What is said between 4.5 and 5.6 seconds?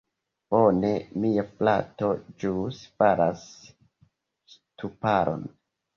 ŝtuparon.